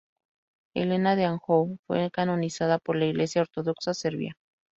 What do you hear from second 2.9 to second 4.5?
la Iglesia ortodoxa serbia.